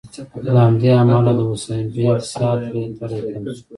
له 0.45 0.51
همدې 0.65 0.89
امله 1.01 1.31
د 1.37 1.41
حسین 1.49 1.83
بېګ 1.93 2.19
سا 2.33 2.47
تری 2.61 2.85
تم 2.97 3.01
شوه. 3.55 3.63